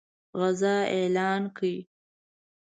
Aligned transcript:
غزا 0.39 0.75
اعلان 0.95 1.41
کړي. 1.57 1.75